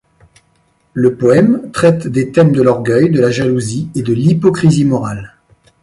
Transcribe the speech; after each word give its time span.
Le 0.93 1.13
poème 1.15 1.69
traite 1.71 2.07
des 2.07 2.31
thèmes 2.31 2.53
de 2.53 2.63
l'orgueil, 2.63 3.11
de 3.11 3.19
la 3.21 3.29
jalousie, 3.29 3.91
et 3.93 4.01
de 4.01 4.13
l'hypocrisie 4.13 4.83
morale. 4.83 5.35